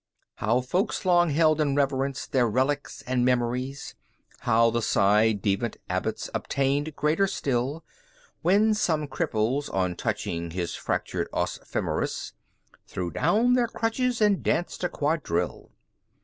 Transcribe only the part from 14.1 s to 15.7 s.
and danced a quadrille!